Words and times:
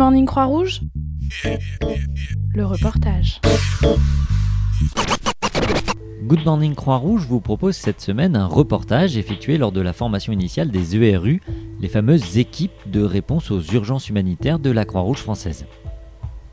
Morning 0.00 0.24
Croix-Rouge 0.24 0.80
Le 2.54 2.64
reportage. 2.64 3.38
Good 6.24 6.42
Morning 6.46 6.74
Croix-Rouge 6.74 7.26
vous 7.28 7.40
propose 7.40 7.76
cette 7.76 8.00
semaine 8.00 8.34
un 8.34 8.46
reportage 8.46 9.18
effectué 9.18 9.58
lors 9.58 9.72
de 9.72 9.82
la 9.82 9.92
formation 9.92 10.32
initiale 10.32 10.70
des 10.70 10.96
ERU, 10.96 11.42
les 11.80 11.88
fameuses 11.88 12.38
équipes 12.38 12.72
de 12.86 13.02
réponse 13.02 13.50
aux 13.50 13.60
urgences 13.60 14.08
humanitaires 14.08 14.58
de 14.58 14.70
la 14.70 14.86
Croix-Rouge 14.86 15.18
française. 15.18 15.66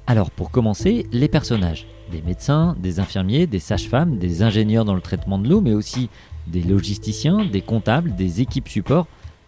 Alors 0.08 0.30
pour 0.30 0.52
commencer, 0.52 1.08
les 1.14 1.30
personnages. 1.30 1.88
Des 2.12 2.22
médecins, 2.22 2.76
des 2.78 3.00
infirmiers, 3.00 3.48
des 3.48 3.60
sages-femmes, 3.60 4.18
des 4.18 4.44
ingénieurs 4.44 4.84
dans 4.84 4.94
le 4.94 5.00
traitement 5.00 5.40
de 5.40 5.48
l'eau, 5.48 5.62
mais 5.62 5.74
aussi 5.74 6.10
des 6.48 6.64
logisticiens, 6.64 7.46
des 7.46 7.62
comptables, 7.62 8.14
des 8.14 8.42
équipes 8.42 8.68
support, 8.68 9.08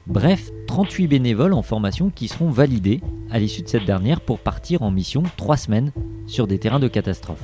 Bref, 0.10 0.50
38 0.66 1.07
bénévoles 1.07 1.54
en 1.54 1.61
formation 1.61 2.10
qui 2.10 2.28
seront 2.28 2.50
validés 2.50 3.00
à 3.29 3.38
l'issue 3.38 3.61
de 3.61 3.68
cette 3.68 3.86
dernière 3.86 4.21
pour 4.21 4.39
partir 4.39 4.82
en 4.82 4.89
mission 4.89 5.21
3 5.38 5.56
semaines 5.56 5.92
sur 6.25 6.47
des 6.47 6.57
terrains 6.57 6.79
de 6.79 6.88
catastrophe. 6.88 7.43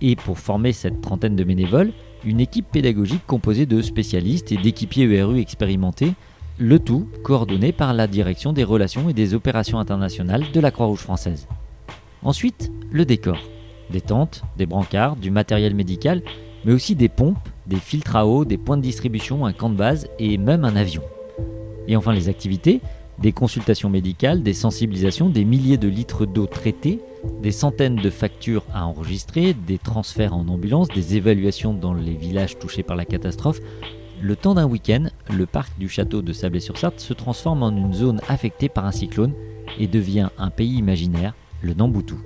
Et 0.00 0.16
pour 0.16 0.40
former 0.40 0.72
cette 0.72 1.00
trentaine 1.02 1.36
de 1.36 1.44
bénévoles, 1.44 1.92
une 2.24 2.40
équipe 2.40 2.66
pédagogique 2.66 3.24
composée 3.28 3.64
de 3.64 3.80
spécialistes 3.80 4.50
et 4.50 4.56
d'équipiers 4.56 5.08
ERU 5.08 5.38
expérimentés, 5.38 6.14
le 6.58 6.80
tout 6.80 7.06
coordonné 7.22 7.70
par 7.70 7.94
la 7.94 8.08
direction 8.08 8.52
des 8.52 8.64
relations 8.64 9.08
et 9.08 9.14
des 9.14 9.32
opérations 9.32 9.78
internationales 9.78 10.46
de 10.52 10.60
la 10.60 10.72
Croix-Rouge 10.72 10.98
française. 10.98 11.46
Ensuite, 12.24 12.72
le 12.90 13.04
décor. 13.04 13.38
Des 13.90 14.00
tentes, 14.00 14.42
des 14.58 14.66
brancards, 14.66 15.14
du 15.14 15.30
matériel 15.30 15.76
médical, 15.76 16.22
mais 16.64 16.72
aussi 16.72 16.96
des 16.96 17.08
pompes, 17.08 17.48
des 17.68 17.76
filtres 17.76 18.16
à 18.16 18.26
eau, 18.26 18.44
des 18.44 18.58
points 18.58 18.78
de 18.78 18.82
distribution, 18.82 19.46
un 19.46 19.52
camp 19.52 19.70
de 19.70 19.76
base 19.76 20.08
et 20.18 20.38
même 20.38 20.64
un 20.64 20.74
avion. 20.74 21.02
Et 21.88 21.96
enfin 21.96 22.12
les 22.12 22.28
activités, 22.28 22.80
des 23.20 23.32
consultations 23.32 23.90
médicales, 23.90 24.42
des 24.42 24.54
sensibilisations, 24.54 25.28
des 25.28 25.44
milliers 25.44 25.76
de 25.76 25.88
litres 25.88 26.26
d'eau 26.26 26.46
traités, 26.46 27.00
des 27.42 27.50
centaines 27.50 27.96
de 27.96 28.10
factures 28.10 28.64
à 28.72 28.86
enregistrer, 28.86 29.54
des 29.54 29.78
transferts 29.78 30.34
en 30.34 30.48
ambulance, 30.48 30.88
des 30.88 31.16
évaluations 31.16 31.74
dans 31.74 31.92
les 31.92 32.14
villages 32.14 32.58
touchés 32.58 32.82
par 32.82 32.96
la 32.96 33.04
catastrophe. 33.04 33.60
Le 34.22 34.36
temps 34.36 34.54
d'un 34.54 34.66
week-end, 34.66 35.08
le 35.30 35.46
parc 35.46 35.78
du 35.78 35.88
château 35.88 36.22
de 36.22 36.32
Sablé-sur-Sarthe 36.32 37.00
se 37.00 37.12
transforme 37.12 37.62
en 37.62 37.70
une 37.70 37.92
zone 37.92 38.20
affectée 38.28 38.68
par 38.68 38.86
un 38.86 38.92
cyclone 38.92 39.32
et 39.78 39.86
devient 39.86 40.28
un 40.38 40.50
pays 40.50 40.76
imaginaire, 40.76 41.34
le 41.62 41.74
Namboutou. 41.74 42.18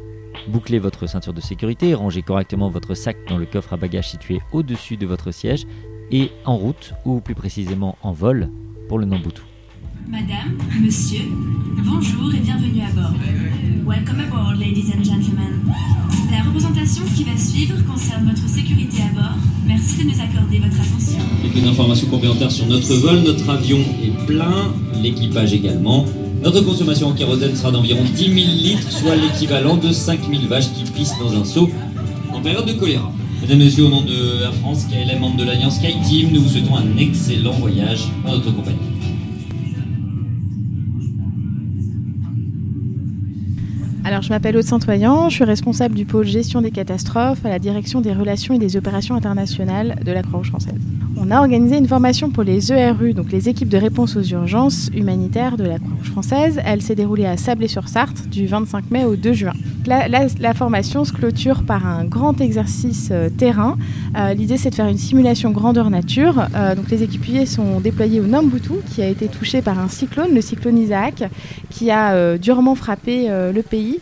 Bouclez 0.49 0.79
votre 0.79 1.07
ceinture 1.07 1.33
de 1.33 1.41
sécurité, 1.41 1.95
rangez 1.95 2.23
correctement 2.23 2.69
votre 2.69 2.95
sac 2.95 3.17
dans 3.29 3.39
le 3.39 3.47
coffre 3.47 3.73
à 3.73 3.77
bagages 3.77 4.11
situé 4.11 4.41
au-dessus 4.53 4.97
de 4.97 5.07
votre 5.07 5.31
siège 5.31 5.67
et 6.11 6.31
en 6.45 6.57
route, 6.57 6.95
ou 7.05 7.21
plus 7.21 7.35
précisément 7.35 7.97
en 8.03 8.13
vol, 8.13 8.51
pour 8.89 8.99
le 8.99 9.07
Namboutou. 9.07 9.43
Madame, 10.09 10.59
Monsieur, 10.83 11.23
bonjour 11.85 12.33
et 12.35 12.39
bienvenue 12.39 12.83
à 12.83 12.93
bord. 12.93 13.13
Welcome 13.87 14.21
aboard, 14.21 14.59
ladies 14.59 14.93
and 14.93 15.03
gentlemen. 15.03 15.61
La 16.31 16.43
représentation 16.43 17.05
qui 17.17 17.25
va 17.25 17.37
suivre 17.37 17.75
concerne 17.87 18.29
votre 18.29 18.49
sécurité 18.49 18.99
à 19.03 19.15
bord. 19.15 19.37
Merci 19.67 20.05
de 20.05 20.11
nous 20.11 20.21
accorder 20.21 20.59
votre 20.59 20.77
attention. 20.81 21.19
Quelques 21.43 21.67
informations 21.67 22.09
complémentaires 22.09 22.51
sur 22.51 22.67
notre 22.67 22.95
vol. 22.95 23.21
Notre 23.21 23.49
avion 23.49 23.79
est 24.03 24.27
plein, 24.27 24.73
l'équipage 25.03 25.53
également. 25.53 26.05
Notre 26.43 26.61
consommation 26.61 27.09
en 27.09 27.13
kérosène 27.15 27.57
sera 27.57 27.71
d'environ 27.71 28.05
10 28.05 28.25
000 28.25 28.35
litres, 28.35 28.91
soit 28.91 29.17
l'équivalent 29.17 29.77
de 29.77 29.93
5 29.93 30.21
000 30.29 30.47
vaches 30.47 30.71
qui 30.73 30.91
pissent 30.91 31.19
dans 31.19 31.35
un 31.35 31.45
seau 31.45 31.71
en 32.33 32.41
période 32.43 32.67
de 32.67 32.75
choléra. 32.75 33.11
Mesdames 33.45 33.61
et 33.61 33.65
messieurs, 33.65 33.85
au 33.85 33.89
nom 33.91 34.01
de 34.01 34.43
Air 34.43 34.55
France, 34.55 34.87
KLM, 34.87 35.21
membre 35.21 35.37
de 35.37 35.45
l'Alliance 35.45 35.77
SkyTeam, 35.77 36.33
nous 36.33 36.41
vous 36.41 36.49
souhaitons 36.49 36.79
un 36.79 36.97
excellent 36.97 37.53
voyage 37.53 38.09
en 38.25 38.33
notre 38.33 38.51
compagnie. 38.51 38.79
Alors, 44.03 44.23
je 44.23 44.31
m'appelle 44.31 44.57
Aude 44.57 44.65
Saint-Oyen, 44.65 45.29
je 45.29 45.35
suis 45.35 45.45
responsable 45.45 45.95
du 45.95 46.07
pôle 46.07 46.25
gestion 46.25 46.63
des 46.63 46.71
catastrophes 46.71 47.45
à 47.45 47.51
la 47.51 47.59
direction 47.59 48.01
des 48.01 48.15
relations 48.15 48.55
et 48.55 48.59
des 48.59 48.79
opérations 48.79 49.15
internationales 49.15 50.01
de 50.03 50.13
la 50.13 50.23
Croix-Rouge 50.23 50.49
française. 50.49 50.81
On 51.19 51.31
a 51.31 51.39
organisé 51.39 51.77
une 51.77 51.87
formation 51.87 52.31
pour 52.31 52.45
les 52.45 52.73
ERU, 52.73 53.13
donc 53.13 53.31
les 53.31 53.51
équipes 53.51 53.69
de 53.69 53.77
réponse 53.77 54.17
aux 54.17 54.23
urgences 54.23 54.89
humanitaires 54.95 55.59
de 55.59 55.65
la 55.65 55.79
Croix-Rouge 55.79 56.11
française. 56.11 56.61
Elle 56.65 56.81
s'est 56.81 56.95
déroulée 56.95 57.27
à 57.27 57.37
Sablé-sur-Sarthe 57.37 58.27
du 58.31 58.47
25 58.47 58.91
mai 58.91 59.05
au 59.05 59.17
2 59.17 59.35
juin. 59.35 59.53
La, 59.87 60.09
la, 60.09 60.27
la, 60.41 60.55
formation 60.55 61.05
se 61.05 61.13
clôture 61.13 61.63
par 61.63 61.87
un 61.87 62.05
grand 62.05 62.41
exercice 62.41 63.11
euh, 63.13 63.29
terrain. 63.29 63.77
Euh, 64.17 64.33
L'idée, 64.33 64.57
c'est 64.57 64.71
de 64.71 64.75
faire 64.75 64.87
une 64.87 64.97
simulation 64.97 65.51
grandeur 65.51 65.91
nature. 65.91 66.47
Euh, 66.55 66.75
donc, 66.75 66.91
les 66.91 67.03
équipiers 67.03 67.45
sont 67.45 67.81
déployés 67.81 68.21
au 68.21 68.25
Namboutou, 68.25 68.79
qui 68.95 69.03
a 69.03 69.09
été 69.09 69.29
touché 69.29 69.61
par 69.61 69.79
un 69.79 69.89
cyclone, 69.89 70.35
le 70.35 70.41
cyclone 70.41 70.79
Isaac, 70.79 71.25
qui 71.69 71.91
a 71.91 72.39
durement 72.39 72.75
frappé 72.75 73.29
le 73.29 73.63
pays. 73.63 73.99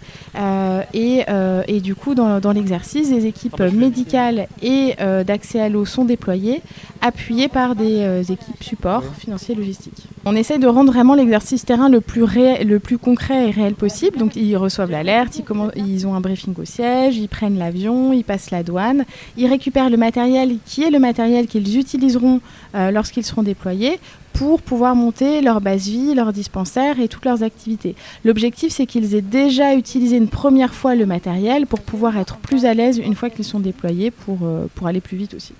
Et, 0.94 1.24
et, 1.68 1.80
du 1.80 1.94
coup, 1.94 2.14
dans, 2.14 2.38
dans 2.38 2.52
l'exercice, 2.52 3.10
les 3.10 3.26
équipes 3.26 3.60
médicales 3.72 4.46
et 4.62 4.94
d'accès 5.26 5.60
à 5.60 5.68
l'eau 5.68 5.84
sont 5.84 6.04
déployées, 6.04 6.62
appuyées 7.00 7.48
par 7.48 7.74
des 7.74 8.20
équipes 8.30 8.62
support 8.62 9.02
financiers 9.18 9.54
et 9.54 9.58
logistiques. 9.58 10.06
On 10.24 10.36
essaye 10.36 10.58
de 10.58 10.68
rendre 10.68 10.92
vraiment 10.92 11.14
l'exercice 11.14 11.64
terrain 11.64 11.88
le 11.88 12.00
plus, 12.00 12.24
le 12.64 12.78
plus 12.78 12.98
concret 12.98 13.48
et 13.48 13.50
réel 13.50 13.74
possible. 13.74 14.18
Donc, 14.18 14.36
ils 14.36 14.56
reçoivent 14.56 14.90
l'alerte, 14.90 15.36
ils, 15.38 15.44
ils 15.76 16.06
ont 16.06 16.14
un 16.14 16.20
briefing 16.20 16.54
au 16.58 16.64
siège, 16.64 17.16
ils 17.16 17.28
prennent 17.28 17.58
l'avion, 17.58 18.12
ils 18.12 18.24
passent 18.24 18.50
la 18.50 18.62
douane, 18.62 19.04
ils 19.36 19.46
récupèrent 19.46 19.90
le 19.90 19.96
matériel 19.96 20.56
qui 20.64 20.82
est 20.82 20.90
le 20.90 20.98
matériel 20.98 21.46
qu'ils 21.46 21.78
utiliseront 21.78 22.40
euh, 22.74 22.90
lorsqu'ils 22.90 23.24
seront 23.24 23.42
déployés 23.42 23.98
pour 24.32 24.62
pouvoir 24.62 24.94
monter 24.96 25.40
leur 25.40 25.60
base 25.60 25.88
vie, 25.88 26.14
leur 26.14 26.32
dispensaire 26.32 27.00
et 27.00 27.08
toutes 27.08 27.24
leurs 27.24 27.42
activités. 27.42 27.94
L'objectif, 28.24 28.72
c'est 28.72 28.86
qu'ils 28.86 29.14
aient 29.14 29.20
déjà 29.20 29.74
utilisé 29.74 30.16
une 30.16 30.28
première 30.28 30.74
fois 30.74 30.94
le 30.94 31.06
matériel 31.06 31.66
pour 31.66 31.80
pouvoir 31.80 32.16
être 32.16 32.36
plus 32.36 32.64
à 32.64 32.74
l'aise 32.74 32.98
une 32.98 33.14
fois 33.14 33.30
qu'ils 33.30 33.44
sont 33.44 33.60
déployés 33.60 34.10
pour, 34.10 34.38
euh, 34.42 34.66
pour 34.74 34.86
aller 34.86 35.00
plus 35.00 35.16
vite 35.16 35.34
aussi. 35.34 35.52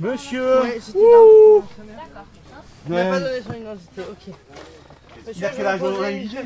Monsieur 0.00 0.60
Ouais, 0.62 0.80
j'étais 0.84 0.98
là. 0.98 1.18
D'accord. 1.96 2.26
Il 2.86 2.92
pas 2.92 3.20
donné 3.20 3.42
son 3.42 3.54
identité, 3.54 4.00
ok. 4.10 4.34
Monsieur, 5.26 5.32
Il 5.36 5.44
a 5.44 5.50
je 5.52 5.56
quel 5.56 5.66
âge 5.66 5.80
vais 5.80 5.86
On 5.86 5.90
a 5.90 5.94
poser 5.96 6.10
une 6.12 6.22
idée. 6.26 6.38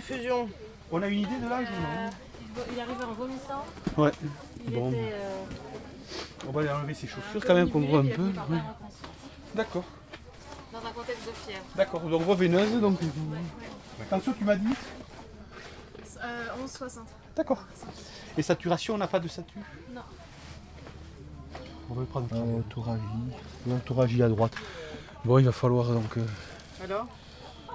On 0.90 1.02
a 1.02 1.06
une 1.08 1.18
idée 1.20 1.36
de 1.42 1.48
l'âge 1.48 1.66
ou 1.68 1.82
non 1.82 2.64
Il 2.72 2.80
arrivait 2.80 3.04
en 3.04 3.12
vomissant. 3.12 3.64
Ouais. 3.96 4.10
Il 4.66 4.72
Bon. 4.74 4.88
était 4.90 5.12
euh, 5.14 5.44
On 6.48 6.52
va 6.52 6.60
aller 6.60 6.70
enlever 6.70 6.94
ses 6.94 7.06
chaussures 7.06 7.44
quand 7.44 7.54
même 7.54 7.70
qu'on 7.70 7.80
voit 7.80 8.00
un 8.00 8.04
il 8.04 8.12
a 8.12 8.16
peu. 8.16 8.22
fini 8.22 8.34
par 8.34 8.50
Ouais. 8.50 8.56
perdre 8.56 8.76
conscience. 8.78 9.10
D'accord. 9.54 9.84
Dans 10.72 10.78
un 10.78 10.92
contexte 10.92 11.26
de 11.26 11.32
fièvre. 11.32 11.64
D'accord. 11.74 12.00
Donc 12.02 12.22
voie 12.22 12.34
veineuse. 12.34 12.80
Donc. 12.80 12.98
Attention, 14.02 14.32
tu 14.38 14.44
m'as 14.44 14.56
dit 14.56 14.74
Euh, 16.22 16.46
11,60. 16.64 16.98
D'accord. 17.36 17.64
Et 18.36 18.42
saturation, 18.42 18.94
on 18.94 18.98
n'a 18.98 19.06
pas 19.08 19.20
de 19.20 19.28
satu 19.28 19.58
Non. 19.92 20.02
On 21.90 21.94
va 21.94 22.00
le 22.00 22.06
prendre. 22.06 22.26
L'autoragie 23.66 24.22
à 24.22 24.28
droite. 24.28 24.52
Bon, 25.24 25.38
il 25.38 25.44
va 25.44 25.52
falloir 25.52 25.90
donc. 25.92 26.16
euh, 26.16 26.24
Alors 26.84 27.06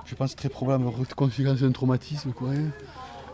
je 0.05 0.15
pense 0.15 0.35
très 0.35 0.49
probable 0.49 0.83
conséquence 1.15 1.61
d'un 1.61 1.71
traumatisme 1.71 2.31
quoi. 2.33 2.49
hein. 2.49 2.71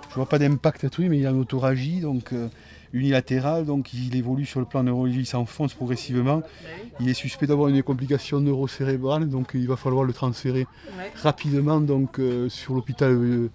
Je 0.09 0.15
vois 0.15 0.27
pas 0.27 0.37
d'impact 0.39 0.83
à 0.83 0.89
tout, 0.89 1.01
mais 1.03 1.17
il 1.17 1.21
y 1.21 1.25
a 1.25 1.31
une 1.31 1.39
autoragie 1.39 1.99
donc 1.99 2.31
euh, 2.33 2.47
unilatérale, 2.93 3.65
donc 3.65 3.91
il 3.93 4.15
évolue 4.15 4.45
sur 4.45 4.59
le 4.59 4.65
plan 4.67 4.83
neurologique, 4.83 5.21
il 5.21 5.25
s'enfonce 5.25 5.73
progressivement. 5.73 6.41
Il 6.99 7.09
est 7.09 7.13
suspect 7.15 7.47
d'avoir 7.47 7.69
une 7.69 7.81
complication 7.83 8.39
neurocérébrale, 8.39 9.29
donc 9.29 9.51
il 9.55 9.67
va 9.67 9.75
falloir 9.77 10.03
le 10.03 10.13
transférer 10.13 10.67
Ouais. 10.97 11.11
rapidement 11.15 11.79
donc 11.79 12.19
euh, 12.19 12.49
sur 12.49 12.73
l'hôpital 12.75 13.11
euh, 13.13 13.49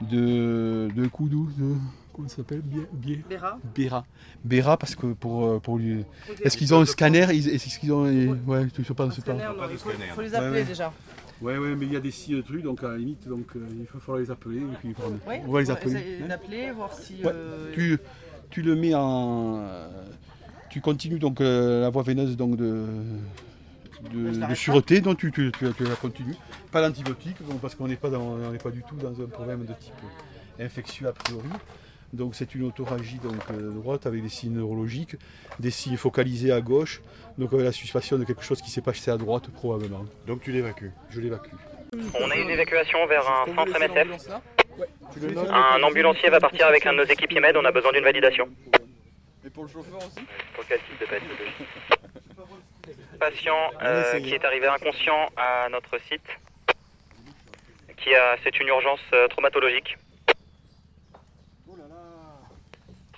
de, 0.00 0.88
de 0.94 1.06
Koudou, 1.08 1.48
de 1.58 1.74
comment 2.18 2.28
ça 2.28 2.36
s'appelle 2.36 2.62
Béra. 3.28 3.58
Béra. 3.74 4.04
Béra 4.44 4.76
parce 4.76 4.94
que 4.96 5.06
pour, 5.14 5.46
euh, 5.46 5.58
pour 5.60 5.78
lui. 5.78 6.04
Est-ce 6.42 6.56
qu'ils 6.56 6.74
ont 6.74 6.80
un 6.80 6.84
scanner 6.84 7.20
Est-ce 7.30 7.78
qu'ils 7.78 7.92
ont 7.92 8.02
ouais, 8.04 8.66
je 8.76 8.92
pense 8.92 9.14
pas. 9.14 9.20
Scanner, 9.22 9.44
non, 9.44 9.52
il 9.70 9.78
faut, 9.78 9.90
faut 10.14 10.20
les 10.22 10.34
appeler 10.34 10.50
Ouais, 10.50 10.56
ouais. 10.58 10.64
déjà. 10.64 10.92
Ouais, 11.40 11.56
ouais, 11.56 11.76
mais 11.76 11.86
il 11.86 11.92
y 11.92 11.96
a 11.96 12.00
des 12.00 12.10
signes 12.10 12.36
de 12.38 12.40
trucs, 12.42 12.62
donc 12.64 12.82
à 12.82 12.88
la 12.88 12.96
limite, 12.96 13.28
donc 13.28 13.46
euh, 13.54 13.60
il 13.70 13.84
va 13.84 14.00
falloir 14.00 14.18
les 14.20 14.28
appeler. 14.30 14.56
Et 14.58 14.76
puis. 14.80 14.88
Ouais, 15.26 15.40
On 15.46 15.52
va 15.52 15.60
les 15.60 15.66
faut 15.66 15.72
appeler. 15.72 16.18
hein. 16.24 16.26
d'appeler, 16.28 16.70
voir 16.72 16.92
si. 16.92 17.22
Ouais, 17.22 17.30
euh, 17.32 17.70
tu, 17.72 17.96
tu 18.50 18.62
le 18.62 18.74
mets 18.74 18.94
en. 18.96 19.64
Tu 20.70 20.80
continues 20.80 21.20
donc 21.20 21.40
euh, 21.40 21.80
la 21.82 21.90
voie 21.90 22.02
veineuse 22.02 22.36
donc 22.36 22.56
de, 22.56 22.84
de, 24.12 24.54
sûreté, 24.54 25.00
donc 25.00 25.18
tu, 25.18 25.30
tu, 25.30 25.50
tu, 25.58 25.66
tu 25.76 25.84
la 25.84 25.94
continues. 25.94 26.34
Pas 26.72 26.82
d'antibiotiques, 26.82 27.36
parce 27.62 27.74
qu'on 27.76 27.86
n'est 27.88 27.96
pas, 27.96 28.10
dans- 28.10 28.20
on 28.20 28.50
n'est 28.50 28.58
pas 28.58 28.70
du 28.70 28.82
tout 28.82 28.96
dans 28.96 29.18
un 29.22 29.26
problème 29.26 29.60
de 29.64 29.72
type 29.74 29.94
infectieux 30.60 31.06
a 31.06 31.12
priori. 31.12 31.48
Donc 32.12 32.34
c'est 32.34 32.54
une 32.54 32.64
autoragie 32.64 33.18
donc, 33.18 33.34
euh, 33.50 33.70
droite 33.70 34.06
avec 34.06 34.22
des 34.22 34.28
signes 34.28 34.54
neurologiques, 34.54 35.16
des 35.58 35.70
signes 35.70 35.96
focalisés 35.96 36.52
à 36.52 36.60
gauche, 36.60 37.02
donc 37.36 37.52
avec 37.52 37.66
la 37.66 37.72
suspicion 37.72 38.18
de 38.18 38.24
quelque 38.24 38.42
chose 38.42 38.62
qui 38.62 38.70
s'est 38.70 38.80
passé 38.80 39.10
à 39.10 39.16
droite 39.16 39.50
probablement. 39.50 40.04
Donc 40.26 40.40
tu 40.40 40.50
l'évacues. 40.52 40.92
Je 41.10 41.20
l'évacue. 41.20 41.50
On 42.20 42.30
a 42.30 42.36
une 42.36 42.50
évacuation 42.50 43.06
vers 43.06 43.28
un 43.30 43.46
centre 43.54 43.78
MSF. 43.78 44.28
Tu 45.12 45.20
le 45.20 45.32
notes? 45.32 45.48
Un 45.50 45.82
ambulancier 45.82 46.30
va 46.30 46.40
partir 46.40 46.66
avec 46.66 46.86
un 46.86 46.92
de 46.92 46.98
nos 46.98 47.04
équipiers 47.04 47.40
med, 47.40 47.56
on 47.56 47.64
a 47.64 47.72
besoin 47.72 47.92
d'une 47.92 48.04
validation. 48.04 48.48
Et 49.44 49.50
pour 49.50 49.64
le 49.64 49.68
chauffeur 49.68 49.98
aussi? 49.98 50.26
Pour 50.54 50.66
quel 50.66 50.78
type 50.78 51.00
de 51.00 51.06
pathologie 51.06 51.64
Patient 53.18 53.70
euh, 53.82 54.20
qui 54.20 54.34
est 54.34 54.44
arrivé 54.44 54.66
inconscient 54.66 55.28
à 55.36 55.68
notre 55.70 55.98
site. 56.08 56.22
Qui 57.96 58.14
a, 58.14 58.36
c'est 58.44 58.60
une 58.60 58.68
urgence 58.68 59.00
euh, 59.12 59.26
traumatologique. 59.28 59.96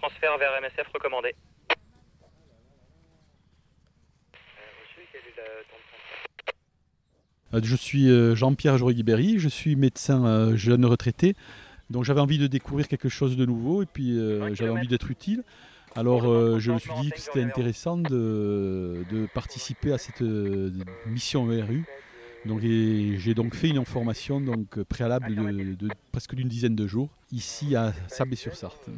Transfert 0.00 0.38
vers 0.38 0.50
MSF 0.62 0.88
recommandé. 0.94 1.34
Euh, 7.52 7.60
Je 7.62 7.76
suis 7.76 8.08
euh, 8.08 8.34
Jean-Pierre 8.34 8.78
Jory-Guibéry, 8.78 9.38
je 9.38 9.48
suis 9.48 9.76
médecin 9.76 10.24
euh, 10.24 10.56
jeune 10.56 10.86
retraité. 10.86 11.34
Donc 11.90 12.04
j'avais 12.04 12.20
envie 12.20 12.38
de 12.38 12.46
découvrir 12.46 12.88
quelque 12.88 13.08
chose 13.08 13.36
de 13.36 13.44
nouveau 13.44 13.82
et 13.82 13.86
puis 13.86 14.16
euh, 14.18 14.54
j'avais 14.54 14.70
envie 14.70 14.88
d'être 14.88 15.10
utile. 15.10 15.42
Alors 15.96 16.30
euh, 16.30 16.58
je 16.60 16.70
me 16.72 16.78
suis 16.78 16.92
dit 17.02 17.10
que 17.10 17.20
c'était 17.20 17.42
intéressant 17.42 17.98
de, 17.98 19.04
de 19.10 19.26
participer 19.34 19.92
à 19.92 19.98
cette 19.98 20.22
mission 21.06 21.50
ERU. 21.52 21.84
Donc, 22.46 22.60
j'ai 22.62 23.34
donc 23.34 23.54
fait 23.54 23.68
une 23.68 23.84
formation 23.84 24.40
donc, 24.40 24.82
préalable 24.84 25.34
de, 25.34 25.74
de 25.74 25.88
presque 26.10 26.34
d'une 26.34 26.48
dizaine 26.48 26.74
de 26.74 26.86
jours 26.86 27.10
ici 27.32 27.76
à 27.76 27.92
Sablé-sur-Sarthe. 28.08 28.88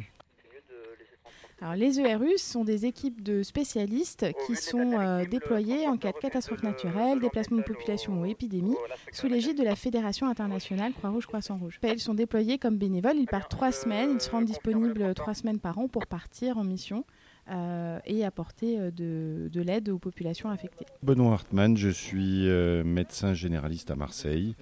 Alors, 1.62 1.76
les 1.76 2.00
ERU 2.00 2.38
sont 2.38 2.64
des 2.64 2.87
équipes 2.87 3.23
de 3.23 3.44
spécialistes 3.44 4.26
qui 4.49 4.56
sont 4.56 4.99
euh, 4.99 5.25
déployées 5.25 5.87
en 5.87 5.97
cas 5.97 6.11
de 6.11 6.19
catastrophe 6.19 6.64
naturelle, 6.64 7.20
déplacement 7.20 7.59
de 7.59 7.62
population 7.62 8.20
ou 8.20 8.26
épidémie, 8.26 8.75
sous 9.12 9.29
l'égide 9.29 9.56
de 9.56 9.62
la 9.62 9.76
Fédération 9.76 10.26
internationale 10.26 10.93
Croix-Rouge-Croissant-Rouge. 10.93 11.79
Ils 11.85 12.00
sont 12.00 12.14
déployés 12.14 12.59
comme 12.59 12.79
bénévoles, 12.79 13.17
ils 13.17 13.29
partent 13.29 13.53
trois 13.53 13.70
semaines, 13.70 14.11
ils 14.14 14.20
se 14.20 14.29
rendent 14.29 14.47
disponibles 14.47 15.14
trois 15.14 15.35
semaines 15.35 15.61
par 15.61 15.79
an 15.79 15.87
pour 15.87 16.09
partir 16.09 16.59
en 16.59 16.64
mission 16.64 17.05
euh, 17.49 18.00
et 18.06 18.25
apporter 18.25 18.81
euh, 18.81 18.91
de, 18.91 19.49
de 19.49 19.61
l'aide 19.61 19.88
aux 19.88 19.99
populations 19.99 20.49
affectées. 20.49 20.87
Benoît 21.05 21.35
Hartmann, 21.35 21.76
je 21.76 21.91
suis 21.91 22.49
euh, 22.49 22.82
médecin 22.82 23.35
généraliste 23.35 23.93
à 23.93 23.94
Marseille 23.94 24.56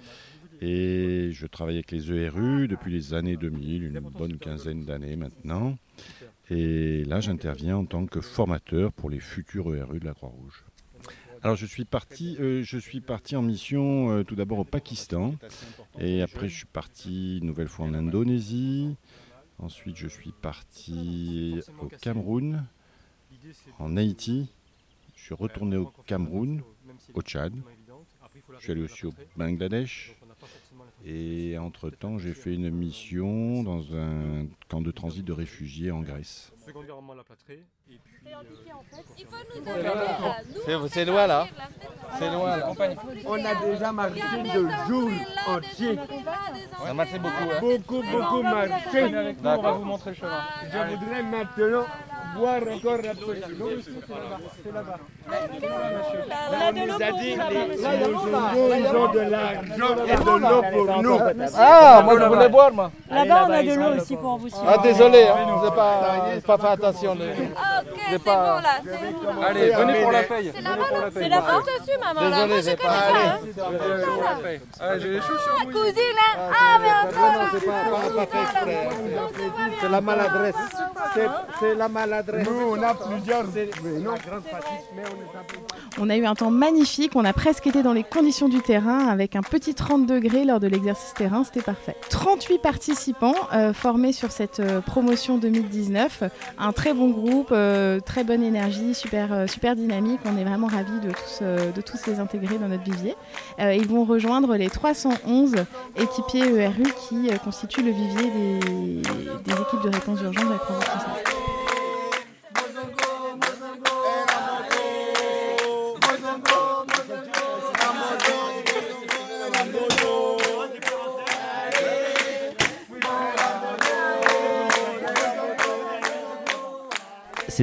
et 0.61 1.29
je 1.31 1.47
travaille 1.47 1.75
avec 1.75 1.89
les 1.89 2.11
ERU 2.11 2.67
depuis 2.67 2.91
les 2.91 3.15
années 3.15 3.37
2000, 3.37 3.85
une 3.85 3.99
bonne 3.99 4.37
quinzaine 4.37 4.85
d'années 4.85 5.15
maintenant. 5.15 5.75
Et 6.53 7.05
là, 7.05 7.21
j'interviens 7.21 7.77
en 7.77 7.85
tant 7.85 8.05
que 8.05 8.19
formateur 8.19 8.91
pour 8.91 9.09
les 9.09 9.21
futurs 9.21 9.73
ERU 9.73 10.01
de 10.01 10.05
la 10.05 10.13
Croix-Rouge. 10.13 10.65
Alors, 11.43 11.55
je 11.55 11.65
suis 11.65 11.85
parti, 11.85 12.35
euh, 12.41 12.61
je 12.61 12.77
suis 12.77 12.99
parti 12.99 13.37
en 13.37 13.41
mission 13.41 14.11
euh, 14.11 14.23
tout 14.25 14.35
d'abord 14.35 14.59
au 14.59 14.63
Pakistan 14.65 15.33
et 15.97 16.21
après, 16.21 16.49
je 16.49 16.57
suis 16.57 16.65
parti 16.65 17.37
une 17.37 17.45
nouvelle 17.45 17.69
fois 17.69 17.85
en 17.85 17.93
Indonésie. 17.93 18.97
Ensuite, 19.59 19.95
je 19.95 20.09
suis 20.09 20.33
parti 20.33 21.61
au 21.79 21.87
Cameroun, 22.01 22.65
en 23.79 23.95
Haïti. 23.95 24.49
Je 25.15 25.23
suis 25.23 25.35
retourné 25.35 25.77
au 25.77 25.93
Cameroun, 26.05 26.63
au 27.13 27.21
Tchad. 27.21 27.53
Je 28.57 28.63
suis 28.63 28.71
allé 28.73 28.81
aussi 28.81 29.05
au 29.05 29.13
Bangladesh. 29.37 30.17
Et 31.05 31.57
entre-temps, 31.57 32.19
j'ai 32.19 32.33
fait 32.33 32.53
une 32.53 32.69
mission 32.69 33.63
dans 33.63 33.95
un 33.95 34.45
camp 34.69 34.81
de 34.81 34.91
transit 34.91 35.25
de 35.25 35.33
réfugiés 35.33 35.91
en 35.91 36.01
Grèce. 36.01 36.51
C'est 40.89 41.05
loin 41.05 41.27
là. 41.27 41.47
C'est 42.19 42.29
loin 42.29 42.57
là. 42.57 42.71
On 43.25 43.45
a 43.45 43.55
déjà 43.65 43.91
marché 43.91 44.21
de 44.21 44.69
jours 44.87 45.11
entiers. 45.47 45.97
On 46.81 46.85
a 46.85 46.93
marché 46.93 47.17
beaucoup. 47.17 47.49
Hein. 47.51 47.59
Beaucoup, 47.59 48.03
beaucoup 48.03 48.43
marché. 48.43 49.05
On 49.43 49.61
va 49.61 49.71
vous 49.71 49.85
montrer 49.85 50.11
le 50.11 50.15
chemin. 50.15 50.43
Je 50.71 50.95
voudrais 50.95 51.23
maintenant 51.23 51.85
boire 52.35 52.61
encore 52.75 52.93
un 52.93 53.15
peu. 53.15 53.35
C'est 54.63 54.71
là-bas. 54.73 54.97
On 55.31 56.71
nous 56.73 56.93
a 56.93 57.11
dit 57.19 57.35
les 57.35 57.67
musulmans, 57.67 58.75
ils 58.77 58.95
ont 58.95 59.11
de 59.11 59.19
l'argent 59.19 59.95
et 60.05 60.15
de 60.15 60.35
l'eau 60.49 60.63
pour 60.71 61.01
nous. 61.01 61.19
Ah, 61.57 62.01
moi 62.03 62.13
je 62.19 62.25
voulais 62.25 62.49
boire 62.49 62.71
moi. 62.71 62.91
Là-bas, 63.09 63.45
on 63.47 63.51
a 63.51 63.63
de 63.63 63.73
l'eau 63.73 64.01
aussi 64.01 64.15
pour 64.15 64.37
vous. 64.37 64.47
Ah 64.67 64.77
désolé, 64.77 65.09
voulez. 65.09 65.27
hein, 65.27 65.61
j'ai 66.35 66.41
pas, 66.41 66.57
fait 66.57 66.67
attention. 66.67 67.15
les- 67.15 67.33
j'ai 68.09 68.19
pas... 68.19 68.61
Allez, 69.47 69.69
venez 69.71 70.01
pour 70.01 70.11
la 70.11 70.23
paye. 70.23 70.51
C'est 70.53 70.61
la 70.61 70.71
C'est 71.13 71.29
la 71.29 71.41
porte 71.41 71.65
dessus, 71.65 71.97
maman. 71.99 72.29
là. 72.29 72.47
Moi, 72.47 72.57
je 72.61 72.63
connais 72.63 72.75
pas. 72.77 72.89
hein. 72.91 73.39
Allez. 74.43 74.61
Ah, 74.79 74.97
j'ai 74.99 75.09
les 75.09 75.19
chaussures 75.21 75.57
La 75.59 75.65
cousine, 75.65 76.15
là. 76.15 76.29
Ah, 76.51 76.79
mais 76.81 76.91
encore. 77.17 77.49
C'est. 78.63 79.79
C'est 79.81 79.89
la 79.89 80.01
maladresse. 80.01 80.55
C'est- 81.13 81.27
C'est 81.59 81.75
la 81.75 81.87
maladresse. 81.87 82.47
Nous, 82.47 82.55
on 82.71 82.81
a 82.81 82.93
plusieurs. 82.93 83.43
Mais 83.83 83.99
non, 83.99 84.11
grande 84.25 84.43
fatigue, 84.49 84.85
mais 84.95 85.03
on 85.05 85.15
est 85.17 85.37
un 85.39 85.43
peu. 85.47 85.57
On 85.99 86.09
a 86.09 86.15
eu 86.17 86.25
un 86.25 86.35
temps 86.35 86.51
magnifique, 86.51 87.11
on 87.15 87.25
a 87.25 87.33
presque 87.33 87.67
été 87.67 87.83
dans 87.83 87.91
les 87.93 88.03
conditions 88.03 88.47
du 88.47 88.61
terrain 88.61 89.07
avec 89.07 89.35
un 89.35 89.41
petit 89.41 89.75
30 89.75 90.05
degrés 90.05 90.45
lors 90.45 90.59
de 90.59 90.67
l'exercice 90.67 91.13
terrain, 91.13 91.43
c'était 91.43 91.61
parfait. 91.61 91.95
38 92.09 92.59
participants 92.59 93.35
euh, 93.53 93.73
formés 93.73 94.13
sur 94.13 94.31
cette 94.31 94.59
euh, 94.61 94.79
promotion 94.81 95.37
2019, 95.37 96.23
un 96.57 96.71
très 96.71 96.93
bon 96.93 97.09
groupe, 97.09 97.49
euh, 97.51 97.99
très 97.99 98.23
bonne 98.23 98.41
énergie, 98.41 98.95
super, 98.95 99.33
euh, 99.33 99.47
super 99.47 99.75
dynamique, 99.75 100.21
on 100.25 100.37
est 100.37 100.45
vraiment 100.45 100.67
ravis 100.67 100.99
de 101.01 101.09
tous, 101.11 101.39
euh, 101.41 101.71
de 101.71 101.81
tous 101.81 102.05
les 102.07 102.19
intégrer 102.19 102.57
dans 102.57 102.69
notre 102.69 102.83
vivier. 102.83 103.15
Euh, 103.59 103.73
ils 103.73 103.87
vont 103.87 104.05
rejoindre 104.05 104.55
les 104.55 104.69
311 104.69 105.55
équipiers 105.97 106.55
ERU 106.57 106.83
qui 107.09 107.29
euh, 107.29 107.37
constituent 107.43 107.83
le 107.83 107.91
vivier 107.91 108.31
des, 108.31 108.59
des 109.43 109.53
équipes 109.61 109.83
de 109.83 109.89
réponse 109.93 110.19
d'urgence 110.19 110.45
de 110.45 110.49
la 110.51 110.57
Croix-Rouge. 110.57 111.00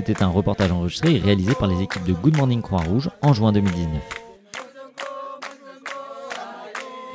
C'était 0.00 0.22
un 0.22 0.28
reportage 0.28 0.70
enregistré 0.70 1.16
et 1.16 1.18
réalisé 1.18 1.54
par 1.54 1.66
les 1.66 1.82
équipes 1.82 2.04
de 2.04 2.12
Good 2.12 2.36
Morning 2.36 2.62
Croix-Rouge 2.62 3.10
en 3.20 3.32
juin 3.32 3.50
2019. 3.52 4.00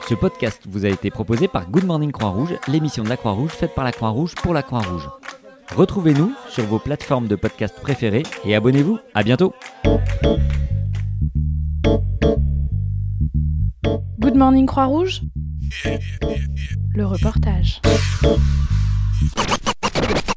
Ce 0.10 0.16
podcast 0.16 0.62
vous 0.68 0.84
a 0.84 0.90
été 0.90 1.10
proposé 1.10 1.48
par 1.48 1.70
Good 1.70 1.86
Morning 1.86 2.12
Croix-Rouge, 2.12 2.56
l'émission 2.68 3.04
de 3.04 3.10
la 3.10 3.16
Croix-Rouge 3.16 3.52
faite 3.52 3.74
par 3.74 3.86
la 3.86 3.94
Croix-Rouge 3.94 4.36
pour 4.36 4.54
la 4.54 4.64
Croix-Rouge. 4.64 5.08
Retrouvez-nous 5.75 6.33
sur 6.50 6.65
vos 6.65 6.80
plateformes 6.80 7.27
de 7.27 7.36
podcast 7.36 7.75
préférées 7.81 8.24
et 8.45 8.56
abonnez-vous. 8.56 9.00
À 9.13 9.24
bientôt. 9.24 9.54
Good 14.20 14.36
Morning 14.36 14.65
Croix-Rouge 14.65 15.22
Le 16.96 17.05
reportage. 17.05 17.82